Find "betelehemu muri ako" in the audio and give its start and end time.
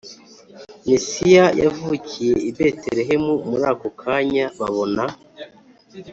2.57-3.87